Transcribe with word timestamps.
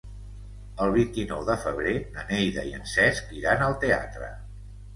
El 0.85 0.93
vint-i-nou 0.95 1.43
de 1.49 1.57
febrer 1.67 1.93
na 2.17 2.25
Neida 2.31 2.65
i 2.73 2.73
en 2.81 2.89
Cesc 2.95 3.31
iran 3.43 3.65
al 3.69 3.79
teatre. 3.87 4.35